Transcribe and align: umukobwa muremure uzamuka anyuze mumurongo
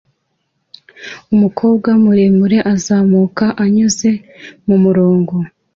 umukobwa 1.33 1.89
muremure 2.03 2.59
uzamuka 2.73 3.45
anyuze 3.63 4.09
mumurongo 4.65 5.35